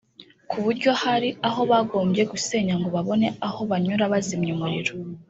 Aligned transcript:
ku 0.49 0.57
buryo 0.65 0.91
hari 1.03 1.29
aho 1.47 1.61
bagombye 1.71 2.23
gusenya 2.31 2.73
ngo 2.79 2.89
babone 2.95 3.27
aho 3.47 3.59
banyura 3.71 4.11
bazimya 4.11 4.51
umuriro 4.57 4.93